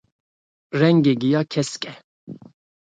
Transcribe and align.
Rengê 0.79 1.13
giya 1.21 1.41
kesk 1.51 1.81
e 1.91 1.93